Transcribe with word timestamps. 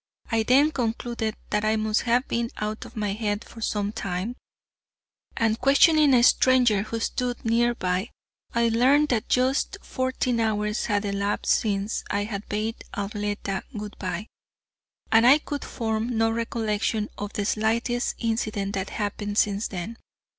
I 0.31 0.41
then 0.41 0.71
concluded 0.71 1.35
that 1.51 1.63
I 1.63 1.75
must 1.75 2.01
have 2.09 2.27
been 2.27 2.49
out 2.57 2.85
of 2.85 2.95
my 2.95 3.13
head 3.13 3.43
for 3.45 3.61
some 3.61 3.91
time, 3.91 4.35
and 5.37 5.59
questioning 5.61 6.15
a 6.15 6.23
stranger, 6.23 6.81
who 6.81 6.99
stood 6.99 7.45
nearby, 7.45 8.09
I 8.55 8.69
learned 8.69 9.09
that 9.09 9.29
just 9.29 9.77
fourteen 9.83 10.39
hours 10.39 10.85
had 10.87 11.05
elapsed 11.05 11.53
since 11.59 12.03
I 12.09 12.23
had 12.23 12.49
bade 12.49 12.83
Arletta 12.97 13.61
good 13.77 13.95
bye, 13.99 14.25
and 15.11 15.27
I 15.27 15.37
could 15.37 15.63
form 15.63 16.17
no 16.17 16.31
recollection 16.31 17.09
of 17.19 17.33
the 17.33 17.45
slightest 17.45 18.15
incident 18.17 18.73
that 18.73 18.89
happened 18.89 19.37
since 19.37 19.67
then. 19.67 19.97